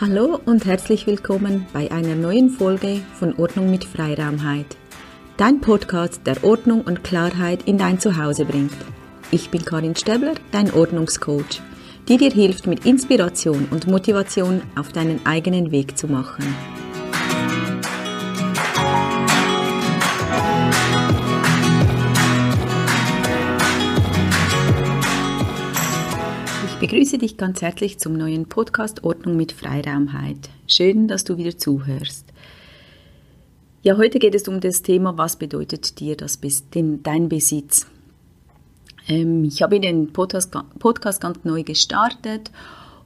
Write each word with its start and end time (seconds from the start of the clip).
Hallo 0.00 0.40
und 0.44 0.64
herzlich 0.64 1.06
willkommen 1.06 1.66
bei 1.72 1.88
einer 1.92 2.16
neuen 2.16 2.50
Folge 2.50 3.00
von 3.16 3.32
Ordnung 3.38 3.70
mit 3.70 3.84
Freiraumheit. 3.84 4.66
Dein 5.36 5.60
Podcast, 5.60 6.26
der 6.26 6.42
Ordnung 6.42 6.80
und 6.80 7.04
Klarheit 7.04 7.62
in 7.68 7.78
dein 7.78 8.00
Zuhause 8.00 8.44
bringt. 8.44 8.74
Ich 9.30 9.50
bin 9.50 9.64
Karin 9.64 9.94
Stäbler, 9.94 10.34
dein 10.50 10.74
Ordnungscoach, 10.74 11.62
die 12.08 12.16
dir 12.16 12.32
hilft, 12.32 12.66
mit 12.66 12.84
Inspiration 12.84 13.68
und 13.70 13.86
Motivation 13.86 14.62
auf 14.74 14.90
deinen 14.90 15.24
eigenen 15.24 15.70
Weg 15.70 15.96
zu 15.96 16.08
machen. 16.08 16.44
Begrüße 26.80 27.18
dich 27.18 27.36
ganz 27.36 27.62
herzlich 27.62 27.98
zum 27.98 28.14
neuen 28.14 28.46
Podcast 28.46 29.04
Ordnung 29.04 29.36
mit 29.36 29.52
Freiraumheit. 29.52 30.48
Schön, 30.66 31.08
dass 31.08 31.24
du 31.24 31.36
wieder 31.36 31.58
zuhörst. 31.58 32.24
Ja, 33.82 33.96
heute 33.98 34.18
geht 34.18 34.34
es 34.34 34.48
um 34.48 34.60
das 34.60 34.82
Thema, 34.82 35.18
was 35.18 35.36
bedeutet 35.36 36.00
dir 36.00 36.16
das, 36.16 36.40
den, 36.74 37.02
dein 37.02 37.28
Besitz? 37.28 37.86
Ähm, 39.08 39.44
ich 39.44 39.62
habe 39.62 39.78
den 39.78 40.12
Podcast, 40.12 40.56
Podcast 40.78 41.20
ganz 41.20 41.44
neu 41.44 41.62
gestartet 41.62 42.50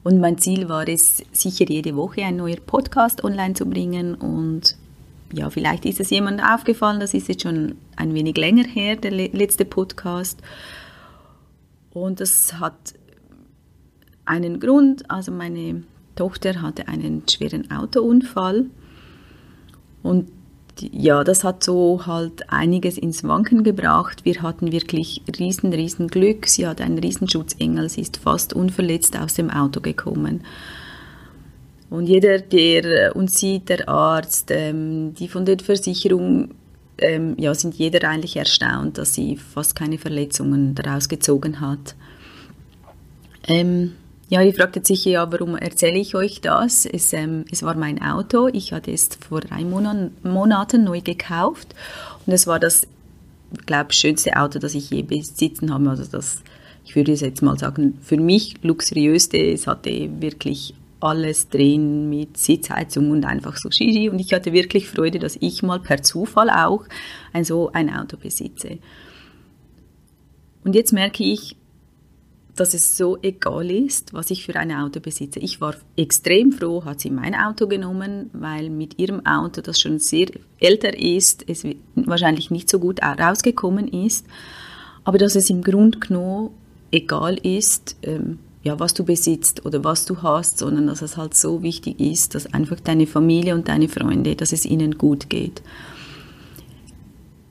und 0.05 0.21
mein 0.21 0.39
Ziel 0.39 0.69
war 0.69 0.87
es, 0.89 1.25
sicher 1.33 1.67
jede 1.69 1.97
Woche 1.97 2.23
ein 2.23 2.37
neuer 2.37 2.61
Podcast 2.65 3.25
online 3.25 3.55
zu 3.55 3.67
bringen 3.67 4.15
und 4.15 4.77
ja, 5.33 5.51
vielleicht 5.51 5.85
ist 5.85 6.01
es 6.01 6.11
jemandem 6.11 6.47
aufgefallen, 6.47 7.01
das 7.01 7.13
ist 7.13 7.29
jetzt 7.29 7.43
schon 7.43 7.75
ein 7.97 8.15
wenig 8.15 8.37
länger 8.37 8.65
her, 8.65 8.97
der 8.97 9.11
letzte 9.11 9.65
Podcast. 9.65 10.41
Und 11.93 12.21
das 12.21 12.55
hat 12.61 12.95
einen 14.29 14.61
Grund. 14.61 15.11
Also 15.11 15.33
meine 15.33 15.83
Tochter 16.17 16.63
hatte 16.63 16.89
einen 16.89 17.23
schweren 17.29 17.71
Autounfall 17.71 18.67
und 20.03 20.29
ja, 20.81 21.25
das 21.25 21.45
hat 21.45 21.65
so 21.65 22.07
halt 22.07 22.51
einiges 22.53 22.99
ins 22.99 23.25
Wanken 23.25 23.65
gebracht. 23.65 24.25
Wir 24.25 24.43
hatten 24.43 24.71
wirklich 24.71 25.23
riesen, 25.39 25.73
riesen 25.73 26.09
Glück. 26.09 26.47
Sie 26.47 26.67
hat 26.67 26.81
einen 26.81 26.99
Riesenschutzengel. 26.99 27.89
Sie 27.89 28.03
ist 28.03 28.19
fast 28.19 28.53
unverletzt 28.53 29.19
aus 29.19 29.35
dem 29.35 29.51
Auto 29.51 29.81
gekommen. 29.81 30.45
Und 31.91 32.07
jeder, 32.07 32.39
der 32.39 33.17
uns 33.17 33.39
sieht, 33.39 33.69
der 33.71 33.89
Arzt, 33.89 34.51
ähm, 34.51 35.15
die 35.15 35.29
von 35.29 35.45
der 35.47 35.59
Versicherung, 35.59 36.51
ähm, 36.99 37.35
ja, 37.39 37.55
sind 37.55 37.75
jeder 37.75 38.09
eigentlich 38.09 38.37
erstaunt, 38.37 38.99
dass 38.99 39.15
sie 39.15 39.37
fast 39.37 39.75
keine 39.75 39.99
Verletzungen 39.99 40.75
daraus 40.75 41.09
gezogen 41.09 41.61
hat. 41.61 41.95
Ähm, 43.47 43.95
ja, 44.29 44.43
ihr 44.43 44.53
fragt 44.53 44.77
jetzt 44.77 44.89
sicher, 44.89 45.11
ja, 45.11 45.33
warum 45.33 45.57
erzähle 45.57 45.99
ich 45.99 46.15
euch 46.15 46.43
das? 46.43 46.85
Es, 46.85 47.13
ähm, 47.15 47.47
es 47.51 47.63
war 47.63 47.75
mein 47.75 48.03
Auto. 48.03 48.49
Ich 48.49 48.73
hatte 48.73 48.93
es 48.93 49.09
vor 49.27 49.41
drei 49.41 49.65
Monaten, 49.65 50.15
Monaten 50.23 50.85
neu 50.85 51.01
gekauft 51.01 51.75
und 52.27 52.35
es 52.35 52.47
war 52.47 52.61
das, 52.61 52.87
glaube 53.65 53.95
schönste 53.95 54.37
Auto, 54.37 54.59
das 54.59 54.75
ich 54.75 54.91
je 54.91 55.03
besitzen 55.03 55.73
habe. 55.73 55.89
Also 55.89 56.05
das, 56.05 56.43
ich 56.85 56.95
würde 56.95 57.13
jetzt 57.13 57.43
mal 57.43 57.59
sagen, 57.59 57.99
für 58.03 58.19
mich 58.19 58.63
luxuriöste. 58.63 59.39
Es 59.39 59.67
hatte 59.67 60.11
wirklich 60.21 60.75
alles 61.01 61.49
drin 61.49 62.11
mit 62.11 62.37
Sitzheizung 62.37 63.11
und 63.11 63.25
einfach 63.25 63.57
so 63.57 63.71
Shishi. 63.71 64.11
Und 64.11 64.19
ich 64.19 64.35
hatte 64.35 64.53
wirklich 64.53 64.89
Freude, 64.89 65.19
dass 65.19 65.39
ich 65.41 65.63
mal 65.63 65.81
per 65.81 66.03
Zufall 66.03 66.51
auch 66.51 66.85
ein 67.33 67.45
so 67.45 67.71
ein 67.73 67.89
Auto 67.89 68.19
besitze. 68.19 68.79
Und 70.65 70.75
jetzt 70.75 70.93
merke 70.93 71.25
ich, 71.25 71.57
dass 72.61 72.75
es 72.75 72.97
so 72.97 73.19
egal 73.23 73.71
ist, 73.71 74.13
was 74.13 74.31
ich 74.31 74.45
für 74.45 74.57
ein 74.57 74.73
Auto 74.73 75.01
besitze. 75.01 75.39
Ich 75.39 75.61
war 75.61 75.75
extrem 75.97 76.53
froh, 76.53 76.85
hat 76.85 77.01
sie 77.01 77.11
mein 77.11 77.35
Auto 77.35 77.67
genommen, 77.67 78.31
weil 78.33 78.71
mit 78.71 78.99
ihrem 78.99 79.25
Auto, 79.25 79.61
das 79.61 79.81
schon 79.81 79.99
sehr 79.99 80.29
älter 80.59 80.99
ist, 80.99 81.45
es 81.49 81.65
wahrscheinlich 81.95 82.51
nicht 82.51 82.69
so 82.69 82.79
gut 82.79 83.01
rausgekommen 83.03 83.89
ist, 83.89 84.27
aber 85.05 85.19
dass 85.19 85.37
es 85.37 85.51
im 85.51 85.63
Grunde 85.63 85.99
genommen 85.99 86.51
egal 86.91 87.37
ist, 87.37 87.97
ähm, 88.03 88.39
ja, 88.63 88.79
was 88.81 88.93
du 88.93 89.05
besitzt 89.05 89.65
oder 89.65 89.85
was 89.85 90.05
du 90.05 90.23
hast, 90.23 90.59
sondern 90.59 90.89
dass 90.89 91.01
es 91.01 91.17
halt 91.17 91.35
so 91.35 91.63
wichtig 91.63 92.01
ist, 92.01 92.35
dass 92.35 92.53
einfach 92.53 92.81
deine 92.81 93.07
Familie 93.07 93.55
und 93.55 93.69
deine 93.69 93.89
Freunde, 93.89 94.37
dass 94.37 94.53
es 94.53 94.67
ihnen 94.67 94.99
gut 94.99 95.31
geht. 95.31 95.63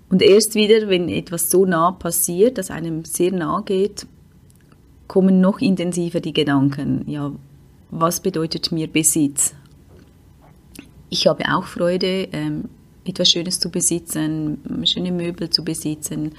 Und 0.10 0.22
erst 0.22 0.56
wieder, 0.56 0.88
wenn 0.90 1.10
etwas 1.10 1.50
so 1.50 1.66
nah 1.66 1.92
passiert, 1.92 2.58
dass 2.58 2.72
einem 2.72 3.04
sehr 3.06 3.32
nah 3.32 3.62
geht, 3.66 4.06
kommen 5.08 5.42
noch 5.42 5.60
intensiver 5.60 6.20
die 6.20 6.34
Gedanken, 6.34 7.04
ja, 7.08 7.32
was 7.90 8.20
bedeutet 8.20 8.72
mir 8.72 8.88
Besitz? 8.88 9.54
Ich 11.10 11.28
habe 11.28 11.46
auch 11.54 11.64
Freude, 11.64 12.28
ähm, 12.34 12.66
etwas 13.06 13.32
Schönes 13.32 13.60
zu 13.60 13.70
besitzen, 13.70 14.60
schöne 14.84 15.12
Möbel 15.12 15.50
zu 15.50 15.64
besitzen. 15.64 16.34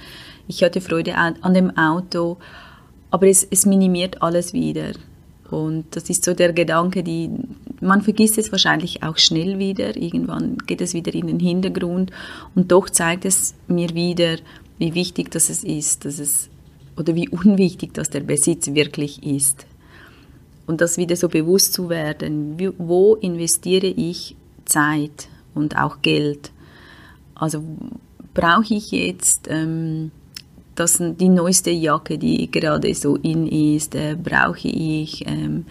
Ich 0.47 0.63
hatte 0.63 0.81
Freude 0.81 1.15
an, 1.15 1.53
dem 1.53 1.75
Auto, 1.75 2.37
aber 3.09 3.27
es, 3.27 3.47
es 3.49 3.65
minimiert 3.65 4.21
alles 4.21 4.53
wieder. 4.53 4.91
Und 5.49 5.85
das 5.95 6.09
ist 6.11 6.23
so 6.23 6.35
der 6.35 6.53
Gedanke, 6.53 7.01
die, 7.01 7.31
man 7.81 8.03
vergisst 8.03 8.37
es 8.37 8.51
wahrscheinlich 8.51 9.01
auch 9.01 9.17
schnell 9.17 9.57
wieder. 9.57 9.97
Irgendwann 9.97 10.57
geht 10.59 10.81
es 10.81 10.93
wieder 10.93 11.13
in 11.15 11.25
den 11.25 11.39
Hintergrund. 11.39 12.11
Und 12.53 12.71
doch 12.71 12.87
zeigt 12.89 13.25
es 13.25 13.55
mir 13.67 13.89
wieder, 13.95 14.37
wie 14.77 14.93
wichtig 14.93 15.31
das 15.31 15.49
ist, 15.49 16.05
dass 16.05 16.19
es 16.19 16.49
oder 16.99 17.15
wie 17.15 17.29
unwichtig 17.29 17.93
das 17.93 18.09
der 18.09 18.19
Besitz 18.19 18.73
wirklich 18.73 19.23
ist. 19.23 19.65
Und 20.67 20.81
das 20.81 20.97
wieder 20.97 21.15
so 21.15 21.29
bewusst 21.29 21.73
zu 21.73 21.89
werden, 21.89 22.57
wo 22.77 23.15
investiere 23.15 23.87
ich 23.87 24.35
Zeit 24.65 25.29
und 25.55 25.77
auch 25.77 26.01
Geld. 26.01 26.51
Also 27.33 27.63
brauche 28.33 28.73
ich 28.73 28.91
jetzt 28.91 29.47
ähm, 29.49 30.11
das, 30.75 31.01
die 31.01 31.29
neueste 31.29 31.71
Jacke, 31.71 32.17
die 32.17 32.51
gerade 32.51 32.93
so 32.93 33.15
in 33.15 33.47
ist, 33.47 33.95
äh, 33.95 34.15
brauche 34.21 34.67
ich 34.67 35.25
ähm, 35.27 35.65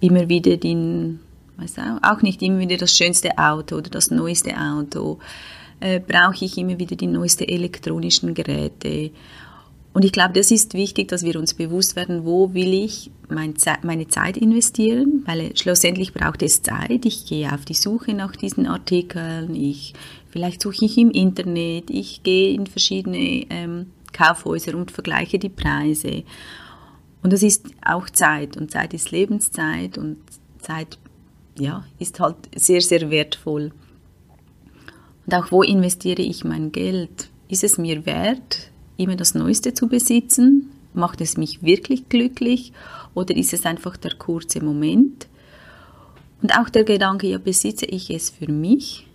immer 0.00 0.28
wieder 0.28 0.56
den, 0.56 1.20
weiß 1.56 1.78
auch, 1.78 2.02
auch 2.02 2.22
nicht 2.22 2.42
immer 2.42 2.58
wieder 2.58 2.76
das 2.76 2.94
schönste 2.96 3.38
Auto 3.38 3.76
oder 3.76 3.90
das 3.90 4.10
neueste 4.10 4.54
Auto, 4.56 5.18
äh, 5.80 6.00
brauche 6.00 6.44
ich 6.44 6.58
immer 6.58 6.78
wieder 6.78 6.96
die 6.96 7.06
neuesten 7.06 7.44
elektronischen 7.44 8.34
Geräte 8.34 9.10
und 9.96 10.04
ich 10.04 10.12
glaube, 10.12 10.34
das 10.34 10.50
ist 10.50 10.74
wichtig, 10.74 11.08
dass 11.08 11.24
wir 11.24 11.36
uns 11.40 11.54
bewusst 11.54 11.96
werden, 11.96 12.26
wo 12.26 12.52
will 12.52 12.74
ich 12.74 13.10
meine 13.30 13.54
Zeit 13.54 14.36
investieren, 14.36 15.22
weil 15.24 15.56
schlussendlich 15.56 16.12
braucht 16.12 16.42
es 16.42 16.60
Zeit. 16.60 17.06
Ich 17.06 17.24
gehe 17.24 17.50
auf 17.50 17.64
die 17.64 17.72
Suche 17.72 18.12
nach 18.12 18.36
diesen 18.36 18.66
Artikeln, 18.66 19.54
ich, 19.54 19.94
vielleicht 20.28 20.60
suche 20.60 20.84
ich 20.84 20.98
im 20.98 21.10
Internet, 21.10 21.88
ich 21.88 22.22
gehe 22.22 22.52
in 22.52 22.66
verschiedene 22.66 23.46
ähm, 23.48 23.86
Kaufhäuser 24.12 24.74
und 24.76 24.90
vergleiche 24.90 25.38
die 25.38 25.48
Preise. 25.48 26.24
Und 27.22 27.32
das 27.32 27.42
ist 27.42 27.64
auch 27.82 28.10
Zeit 28.10 28.58
und 28.58 28.70
Zeit 28.70 28.92
ist 28.92 29.12
Lebenszeit 29.12 29.96
und 29.96 30.18
Zeit 30.58 30.98
ja, 31.58 31.86
ist 31.98 32.20
halt 32.20 32.36
sehr, 32.54 32.82
sehr 32.82 33.08
wertvoll. 33.10 33.72
Und 35.24 35.34
auch 35.34 35.50
wo 35.50 35.62
investiere 35.62 36.20
ich 36.20 36.44
mein 36.44 36.70
Geld? 36.70 37.30
Ist 37.48 37.64
es 37.64 37.78
mir 37.78 38.04
wert, 38.04 38.70
immer 38.96 39.16
das 39.16 39.34
Neueste 39.34 39.74
zu 39.74 39.88
besitzen? 39.88 40.70
Macht 40.94 41.20
es 41.20 41.36
mich 41.36 41.62
wirklich 41.62 42.08
glücklich 42.08 42.72
oder 43.14 43.36
ist 43.36 43.52
es 43.52 43.66
einfach 43.66 43.96
der 43.96 44.14
kurze 44.14 44.62
Moment? 44.62 45.26
Und 46.42 46.56
auch 46.58 46.68
der 46.68 46.84
Gedanke, 46.84 47.26
ja, 47.28 47.38
besitze 47.38 47.86
ich 47.86 48.10
es 48.10 48.30
für 48.30 48.50
mich 48.50 49.06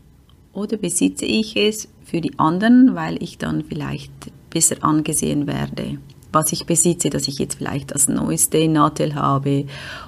oder 0.54 0.78
besitze 0.78 1.26
ich 1.26 1.56
es 1.56 1.88
für 2.04 2.22
die 2.22 2.38
anderen, 2.38 2.96
weil 2.96 3.22
ich 3.22 3.38
dann 3.38 3.64
vielleicht 3.64 4.12
besser 4.50 4.84
angesehen 4.84 5.48
werde? 5.48 5.98
Was 6.34 6.52
ich 6.52 6.66
besitze, 6.66 7.10
dass 7.10 7.28
ich 7.28 7.40
jetzt 7.40 7.56
vielleicht 7.56 7.92
das 7.92 8.08
neueste 8.08 8.68
Nadel 8.68 9.16
habe 9.16 9.66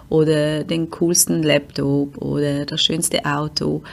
oder 0.10 0.64
den 0.64 0.90
coolsten 0.90 1.44
Laptop 1.44 2.18
oder 2.18 2.66
das 2.66 2.82
schönste 2.82 3.26
Auto. 3.26 3.84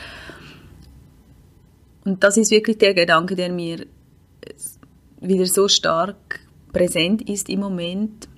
Und 2.05 2.23
das 2.23 2.37
ist 2.37 2.51
wirklich 2.51 2.79
der 2.79 2.95
Gedanke, 2.95 3.35
der 3.35 3.51
mir 3.51 3.85
wieder 5.21 5.47
so 5.47 5.69
stark 5.69 6.41
präsent 6.73 7.29
ist 7.29 7.49
im 7.49 7.61
Moment, 7.61 8.29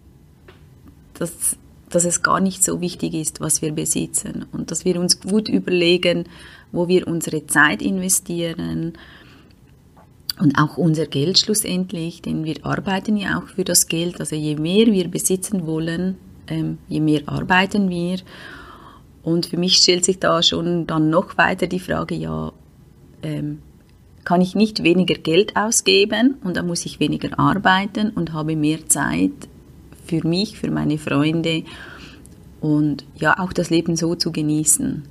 dass, 1.14 1.56
dass 1.90 2.04
es 2.04 2.22
gar 2.22 2.40
nicht 2.40 2.64
so 2.64 2.80
wichtig 2.80 3.14
ist, 3.14 3.40
was 3.40 3.62
wir 3.62 3.72
besitzen 3.72 4.46
und 4.52 4.70
dass 4.70 4.84
wir 4.84 4.98
uns 4.98 5.20
gut 5.20 5.48
überlegen, 5.48 6.24
wo 6.72 6.88
wir 6.88 7.06
unsere 7.06 7.46
Zeit 7.46 7.82
investieren 7.82 8.94
und 10.40 10.58
auch 10.58 10.76
unser 10.76 11.06
Geld 11.06 11.38
schlussendlich, 11.38 12.22
denn 12.22 12.44
wir 12.44 12.64
arbeiten 12.64 13.16
ja 13.16 13.38
auch 13.38 13.48
für 13.48 13.64
das 13.64 13.86
Geld, 13.86 14.18
also 14.18 14.34
je 14.34 14.56
mehr 14.56 14.86
wir 14.86 15.08
besitzen 15.08 15.66
wollen, 15.66 16.16
ähm, 16.48 16.78
je 16.88 17.00
mehr 17.00 17.22
arbeiten 17.26 17.88
wir. 17.90 18.18
Und 19.22 19.46
für 19.46 19.56
mich 19.56 19.76
stellt 19.76 20.04
sich 20.04 20.18
da 20.18 20.42
schon 20.42 20.86
dann 20.86 21.10
noch 21.10 21.38
weiter 21.38 21.68
die 21.68 21.78
Frage, 21.78 22.16
ja, 22.16 22.52
ähm, 23.22 23.58
kann 24.24 24.40
ich 24.40 24.54
nicht 24.54 24.82
weniger 24.82 25.14
Geld 25.14 25.56
ausgeben 25.56 26.36
und 26.44 26.56
dann 26.56 26.66
muss 26.66 26.86
ich 26.86 27.00
weniger 27.00 27.38
arbeiten 27.38 28.10
und 28.10 28.32
habe 28.32 28.56
mehr 28.56 28.86
Zeit 28.88 29.32
für 30.06 30.26
mich, 30.26 30.58
für 30.58 30.70
meine 30.70 30.98
Freunde 30.98 31.64
und 32.60 33.04
ja, 33.16 33.38
auch 33.38 33.52
das 33.52 33.70
Leben 33.70 33.96
so 33.96 34.14
zu 34.14 34.30
genießen. 34.30 35.02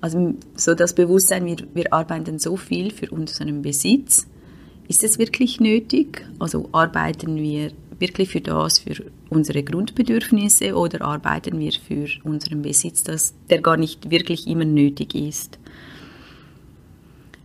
Also 0.00 0.34
so 0.54 0.74
das 0.74 0.94
Bewusstsein, 0.94 1.46
wir, 1.46 1.56
wir 1.74 1.92
arbeiten 1.92 2.38
so 2.38 2.56
viel 2.56 2.90
für 2.90 3.10
unseren 3.10 3.62
Besitz. 3.62 4.26
Ist 4.88 5.02
es 5.02 5.18
wirklich 5.18 5.58
nötig? 5.58 6.24
Also 6.38 6.68
arbeiten 6.72 7.36
wir 7.36 7.72
wirklich 7.98 8.28
für 8.28 8.42
das, 8.42 8.80
für 8.80 9.04
unsere 9.30 9.62
Grundbedürfnisse 9.62 10.76
oder 10.76 11.02
arbeiten 11.02 11.58
wir 11.58 11.72
für 11.72 12.06
unseren 12.24 12.62
Besitz, 12.62 13.02
das, 13.02 13.34
der 13.48 13.62
gar 13.62 13.78
nicht 13.78 14.10
wirklich 14.10 14.46
immer 14.46 14.66
nötig 14.66 15.14
ist? 15.14 15.58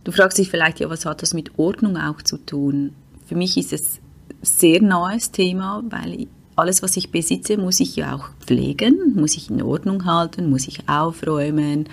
Du 0.04 0.12
fragst 0.12 0.38
dich 0.38 0.50
vielleicht, 0.50 0.80
ja, 0.80 0.90
was 0.90 1.06
hat 1.06 1.22
das 1.22 1.34
mit 1.34 1.58
Ordnung 1.58 1.96
auch 1.96 2.22
zu 2.22 2.36
tun? 2.36 2.92
Für 3.26 3.36
mich 3.36 3.56
ist 3.56 3.72
es 3.72 4.00
sehr 4.42 4.82
nahes 4.82 5.30
Thema, 5.30 5.82
weil 5.88 6.26
alles, 6.56 6.82
was 6.82 6.96
ich 6.96 7.10
besitze, 7.10 7.56
muss 7.56 7.80
ich 7.80 7.96
ja 7.96 8.14
auch 8.14 8.28
pflegen, 8.40 9.14
muss 9.14 9.36
ich 9.36 9.48
in 9.48 9.62
Ordnung 9.62 10.04
halten, 10.04 10.50
muss 10.50 10.66
ich 10.68 10.88
aufräumen, 10.88 11.88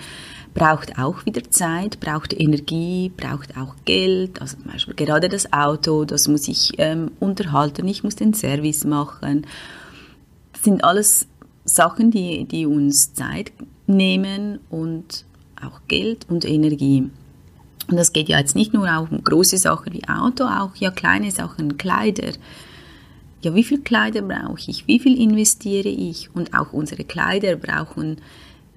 braucht 0.54 0.98
auch 0.98 1.26
wieder 1.26 1.50
Zeit, 1.50 2.00
braucht 2.00 2.34
Energie, 2.34 3.12
braucht 3.16 3.56
auch 3.56 3.76
Geld. 3.86 4.42
Also 4.42 4.58
zum 4.58 4.72
Beispiel 4.72 4.96
gerade 4.96 5.30
das 5.30 5.54
Auto, 5.54 6.04
das 6.06 6.28
muss 6.28 6.48
ich 6.48 6.74
ähm, 6.78 7.12
unterhalten, 7.20 7.88
ich 7.88 8.04
muss 8.04 8.16
den 8.16 8.34
Service 8.34 8.84
machen. 8.84 9.46
Das 10.54 10.64
sind 10.64 10.84
alles 10.84 11.28
Sachen, 11.64 12.12
die, 12.12 12.46
die 12.46 12.66
uns 12.66 13.14
Zeit 13.14 13.52
nehmen 13.88 14.60
und 14.70 15.26
auch 15.62 15.82
Geld 15.88 16.26
und 16.30 16.44
Energie. 16.44 17.10
Und 17.90 17.98
das 17.98 18.14
geht 18.14 18.30
ja 18.30 18.38
jetzt 18.38 18.56
nicht 18.56 18.74
nur 18.74 18.88
auch 18.88 19.10
um 19.10 19.24
große 19.24 19.58
Sachen 19.58 19.94
wie 19.94 20.08
Auto, 20.08 20.46
auch 20.46 20.76
ja 20.76 20.92
kleine 20.92 21.32
Sachen, 21.32 21.78
Kleider. 21.78 22.34
Ja, 23.42 23.56
wie 23.56 23.64
viel 23.64 23.82
Kleider 23.82 24.22
brauche 24.22 24.70
ich? 24.70 24.88
Wie 24.88 25.00
viel 25.00 25.20
investiere 25.20 25.90
ich? 25.90 26.30
Und 26.36 26.54
auch 26.54 26.74
unsere 26.74 27.04
Kleider 27.04 27.56
brauchen 27.56 28.18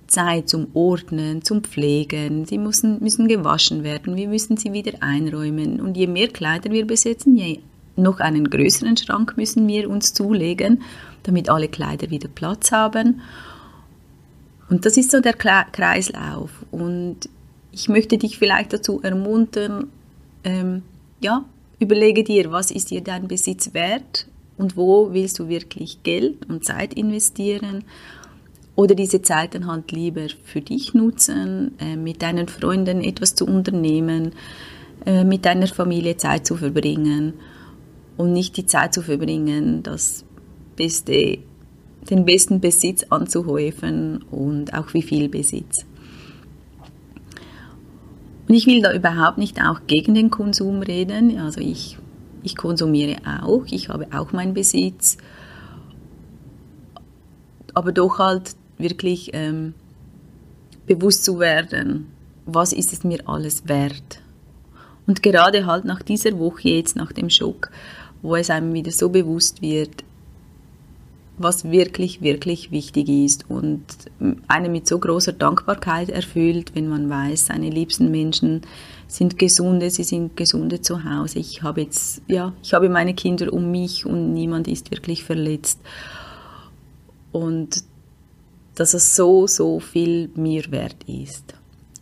Zeit 0.06 0.48
zum 0.48 0.68
Ordnen, 0.74 1.42
zum 1.42 1.62
Pflegen. 1.62 2.44
Sie 2.46 2.58
müssen, 2.58 3.02
müssen 3.02 3.28
gewaschen 3.28 3.82
werden. 3.82 4.16
Wir 4.16 4.28
müssen 4.28 4.56
sie 4.56 4.72
wieder 4.72 4.92
einräumen. 5.00 5.80
Und 5.80 5.96
je 5.96 6.06
mehr 6.06 6.28
Kleider 6.28 6.70
wir 6.70 6.86
besitzen, 6.86 7.36
je 7.36 7.60
noch 7.96 8.20
einen 8.20 8.48
größeren 8.48 8.96
Schrank 8.96 9.36
müssen 9.36 9.66
wir 9.66 9.90
uns 9.90 10.14
zulegen, 10.14 10.82
damit 11.24 11.50
alle 11.50 11.68
Kleider 11.68 12.10
wieder 12.10 12.28
Platz 12.28 12.72
haben. 12.72 13.20
Und 14.70 14.86
das 14.86 14.96
ist 14.96 15.10
so 15.10 15.20
der 15.20 15.34
Kreislauf. 15.34 16.50
Und 16.70 17.28
ich 17.72 17.88
möchte 17.88 18.18
dich 18.18 18.38
vielleicht 18.38 18.72
dazu 18.72 19.00
ermuntern, 19.02 19.88
ähm, 20.44 20.82
ja, 21.20 21.44
überlege 21.78 22.22
dir, 22.22 22.52
was 22.52 22.70
ist 22.70 22.90
dir 22.90 23.00
dein 23.00 23.26
Besitz 23.28 23.74
wert 23.74 24.26
und 24.58 24.76
wo 24.76 25.12
willst 25.12 25.38
du 25.38 25.48
wirklich 25.48 26.02
Geld 26.02 26.48
und 26.48 26.64
Zeit 26.64 26.94
investieren 26.94 27.84
oder 28.76 28.94
diese 28.94 29.22
Zeit 29.22 29.54
dann 29.54 29.66
halt 29.66 29.90
lieber 29.90 30.26
für 30.44 30.60
dich 30.60 30.94
nutzen, 30.94 31.72
äh, 31.78 31.96
mit 31.96 32.22
deinen 32.22 32.48
Freunden 32.48 33.02
etwas 33.02 33.34
zu 33.34 33.46
unternehmen, 33.46 34.32
äh, 35.06 35.24
mit 35.24 35.44
deiner 35.44 35.66
Familie 35.66 36.16
Zeit 36.16 36.46
zu 36.46 36.56
verbringen 36.56 37.34
und 38.16 38.32
nicht 38.32 38.56
die 38.56 38.66
Zeit 38.66 38.94
zu 38.94 39.02
verbringen, 39.02 39.82
das 39.82 40.24
beste, 40.76 41.38
den 42.10 42.24
besten 42.24 42.60
Besitz 42.60 43.04
anzuhäufen 43.10 44.24
und 44.30 44.74
auch 44.74 44.92
wie 44.94 45.02
viel 45.02 45.28
Besitz. 45.28 45.86
Und 48.48 48.54
ich 48.54 48.66
will 48.66 48.82
da 48.82 48.92
überhaupt 48.92 49.38
nicht 49.38 49.60
auch 49.62 49.80
gegen 49.86 50.14
den 50.14 50.30
Konsum 50.30 50.82
reden. 50.82 51.38
Also 51.38 51.60
ich, 51.60 51.98
ich 52.42 52.56
konsumiere 52.56 53.16
auch, 53.42 53.64
ich 53.66 53.88
habe 53.88 54.06
auch 54.12 54.32
meinen 54.32 54.54
Besitz. 54.54 55.16
Aber 57.74 57.92
doch 57.92 58.18
halt 58.18 58.54
wirklich 58.78 59.30
ähm, 59.32 59.74
bewusst 60.86 61.24
zu 61.24 61.38
werden, 61.38 62.08
was 62.44 62.72
ist 62.72 62.92
es 62.92 63.04
mir 63.04 63.26
alles 63.28 63.68
wert. 63.68 64.20
Und 65.06 65.22
gerade 65.22 65.66
halt 65.66 65.84
nach 65.84 66.02
dieser 66.02 66.38
Woche 66.38 66.68
jetzt, 66.68 66.96
nach 66.96 67.12
dem 67.12 67.30
Schock, 67.30 67.70
wo 68.20 68.36
es 68.36 68.50
einem 68.50 68.72
wieder 68.72 68.92
so 68.92 69.08
bewusst 69.08 69.62
wird, 69.62 70.04
was 71.42 71.70
wirklich, 71.70 72.22
wirklich 72.22 72.70
wichtig 72.70 73.08
ist 73.08 73.48
und 73.48 73.82
eine 74.48 74.68
mit 74.68 74.86
so 74.86 74.98
großer 74.98 75.32
Dankbarkeit 75.32 76.08
erfüllt, 76.08 76.74
wenn 76.74 76.88
man 76.88 77.08
weiß, 77.08 77.46
seine 77.46 77.70
liebsten 77.70 78.10
Menschen 78.10 78.62
sind 79.08 79.38
gesunde, 79.38 79.90
sie 79.90 80.04
sind 80.04 80.36
gesunde 80.36 80.80
zu 80.80 81.04
Hause. 81.04 81.38
Ich 81.38 81.62
habe 81.62 81.82
jetzt, 81.82 82.22
ja, 82.28 82.52
ich 82.62 82.74
habe 82.74 82.88
meine 82.88 83.14
Kinder 83.14 83.52
um 83.52 83.70
mich 83.70 84.06
und 84.06 84.32
niemand 84.32 84.68
ist 84.68 84.90
wirklich 84.90 85.24
verletzt. 85.24 85.80
Und 87.30 87.84
dass 88.74 88.94
es 88.94 89.14
so, 89.14 89.46
so 89.46 89.80
viel 89.80 90.30
mir 90.34 90.70
wert 90.70 91.04
ist. 91.06 91.54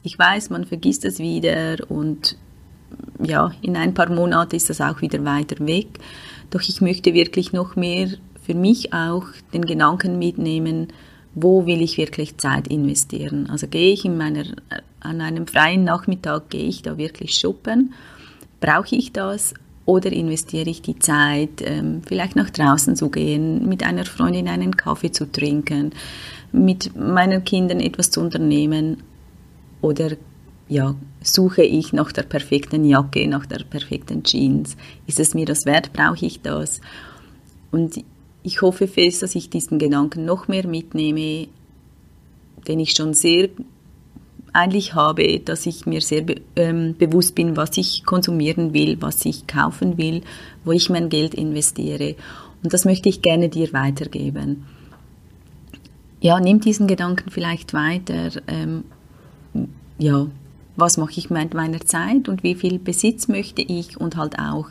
Ich 0.02 0.18
weiß, 0.18 0.50
man 0.50 0.64
vergisst 0.64 1.04
es 1.04 1.18
wieder 1.18 1.78
und 1.88 2.36
ja, 3.22 3.52
in 3.60 3.76
ein 3.76 3.94
paar 3.94 4.10
Monaten 4.10 4.56
ist 4.56 4.70
das 4.70 4.80
auch 4.80 5.00
wieder 5.00 5.24
weiter 5.24 5.66
weg. 5.66 5.88
Doch 6.50 6.62
ich 6.62 6.80
möchte 6.80 7.14
wirklich 7.14 7.52
noch 7.52 7.76
mehr 7.76 8.08
für 8.42 8.54
mich 8.54 8.92
auch 8.92 9.24
den 9.52 9.64
Gedanken 9.64 10.18
mitnehmen, 10.18 10.88
wo 11.34 11.66
will 11.66 11.80
ich 11.82 11.96
wirklich 11.96 12.36
Zeit 12.38 12.68
investieren? 12.68 13.48
Also 13.50 13.68
gehe 13.68 13.92
ich 13.92 14.04
in 14.04 14.16
meiner, 14.16 14.44
an 15.00 15.20
einem 15.20 15.46
freien 15.46 15.84
Nachmittag, 15.84 16.50
gehe 16.50 16.66
ich 16.66 16.82
da 16.82 16.98
wirklich 16.98 17.34
shoppen? 17.34 17.92
Brauche 18.60 18.96
ich 18.96 19.12
das? 19.12 19.54
Oder 19.86 20.12
investiere 20.12 20.68
ich 20.68 20.82
die 20.82 20.98
Zeit, 20.98 21.62
ähm, 21.62 22.02
vielleicht 22.06 22.36
nach 22.36 22.50
draußen 22.50 22.96
zu 22.96 23.08
gehen, 23.10 23.68
mit 23.68 23.82
einer 23.82 24.04
Freundin 24.04 24.48
einen 24.48 24.76
Kaffee 24.76 25.10
zu 25.10 25.30
trinken, 25.30 25.92
mit 26.52 26.94
meinen 26.96 27.44
Kindern 27.44 27.80
etwas 27.80 28.10
zu 28.10 28.20
unternehmen? 28.20 29.02
Oder 29.80 30.12
ja, 30.68 30.94
suche 31.22 31.62
ich 31.62 31.92
nach 31.92 32.12
der 32.12 32.22
perfekten 32.22 32.84
Jacke, 32.84 33.26
nach 33.26 33.46
der 33.46 33.64
perfekten 33.64 34.22
Jeans? 34.22 34.76
Ist 35.06 35.18
es 35.18 35.34
mir 35.34 35.46
das 35.46 35.64
wert? 35.64 35.92
Brauche 35.92 36.26
ich 36.26 36.42
das? 36.42 36.80
Und 37.72 38.04
ich 38.42 38.62
hoffe 38.62 38.88
fest, 38.88 39.22
dass 39.22 39.34
ich 39.34 39.50
diesen 39.50 39.78
Gedanken 39.78 40.24
noch 40.24 40.48
mehr 40.48 40.66
mitnehme, 40.66 41.48
den 42.66 42.80
ich 42.80 42.92
schon 42.92 43.14
sehr 43.14 43.48
eigentlich 44.52 44.94
habe, 44.94 45.38
dass 45.40 45.66
ich 45.66 45.86
mir 45.86 46.00
sehr 46.00 46.22
be 46.22 46.36
ähm, 46.56 46.96
bewusst 46.98 47.34
bin, 47.34 47.56
was 47.56 47.76
ich 47.76 48.04
konsumieren 48.04 48.74
will, 48.74 48.96
was 49.00 49.24
ich 49.24 49.46
kaufen 49.46 49.96
will, 49.96 50.22
wo 50.64 50.72
ich 50.72 50.90
mein 50.90 51.08
Geld 51.08 51.34
investiere. 51.34 52.16
Und 52.62 52.72
das 52.72 52.84
möchte 52.84 53.08
ich 53.08 53.22
gerne 53.22 53.48
dir 53.48 53.72
weitergeben. 53.72 54.66
Ja, 56.20 56.40
nimm 56.40 56.60
diesen 56.60 56.86
Gedanken 56.86 57.30
vielleicht 57.30 57.72
weiter. 57.72 58.30
Ähm, 58.46 58.84
ja, 59.98 60.26
was 60.76 60.96
mache 60.96 61.18
ich 61.18 61.30
mit 61.30 61.54
meiner 61.54 61.80
Zeit 61.80 62.28
und 62.28 62.42
wie 62.42 62.54
viel 62.54 62.78
Besitz 62.78 63.28
möchte 63.28 63.62
ich 63.62 64.00
und 64.00 64.16
halt 64.16 64.38
auch 64.38 64.66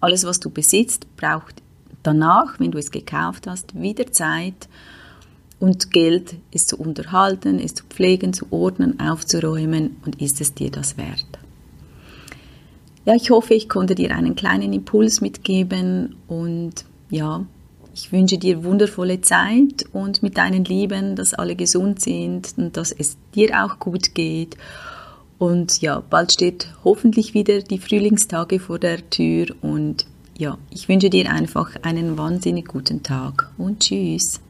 alles, 0.00 0.24
was 0.24 0.40
du 0.40 0.50
besitzt, 0.50 1.06
braucht 1.16 1.62
danach, 2.08 2.58
wenn 2.58 2.70
du 2.70 2.78
es 2.78 2.90
gekauft 2.90 3.46
hast, 3.46 3.78
wieder 3.78 4.10
Zeit 4.10 4.68
und 5.60 5.90
Geld, 5.90 6.36
es 6.52 6.66
zu 6.66 6.78
unterhalten, 6.78 7.58
es 7.58 7.74
zu 7.74 7.84
pflegen, 7.84 8.32
zu 8.32 8.46
ordnen, 8.50 8.98
aufzuräumen 8.98 9.96
und 10.06 10.20
ist 10.22 10.40
es 10.40 10.54
dir 10.54 10.70
das 10.70 10.96
wert? 10.96 11.26
Ja, 13.04 13.14
ich 13.14 13.30
hoffe, 13.30 13.54
ich 13.54 13.68
konnte 13.68 13.94
dir 13.94 14.14
einen 14.14 14.36
kleinen 14.36 14.72
Impuls 14.72 15.20
mitgeben 15.20 16.16
und 16.28 16.84
ja, 17.10 17.44
ich 17.94 18.10
wünsche 18.10 18.38
dir 18.38 18.64
wundervolle 18.64 19.20
Zeit 19.20 19.84
und 19.92 20.22
mit 20.22 20.38
deinen 20.38 20.64
Lieben, 20.64 21.14
dass 21.14 21.34
alle 21.34 21.56
gesund 21.56 22.00
sind 22.00 22.54
und 22.56 22.76
dass 22.76 22.92
es 22.92 23.16
dir 23.34 23.64
auch 23.64 23.78
gut 23.78 24.14
geht. 24.14 24.56
Und 25.38 25.80
ja, 25.82 26.02
bald 26.08 26.32
steht 26.32 26.72
hoffentlich 26.84 27.34
wieder 27.34 27.60
die 27.60 27.78
Frühlingstage 27.78 28.60
vor 28.60 28.78
der 28.78 29.08
Tür 29.10 29.46
und 29.62 30.06
ja, 30.38 30.56
ich 30.70 30.88
wünsche 30.88 31.10
dir 31.10 31.30
einfach 31.30 31.74
einen 31.82 32.16
wahnsinnig 32.16 32.68
guten 32.68 33.02
Tag 33.02 33.50
und 33.58 33.80
tschüss. 33.80 34.40